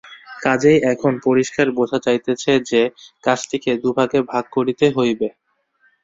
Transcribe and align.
কাজেই 0.41 0.79
এখন 0.93 1.13
পরিষ্কার 1.25 1.67
বোঝা 1.77 1.97
যাইতেছে 2.05 2.51
যে, 2.69 2.81
কাজটিকে 3.23 3.71
দু-ভাগে 3.83 4.19
ভাগ 4.31 4.45
করিতে 4.55 4.85
হইবে। 4.95 5.27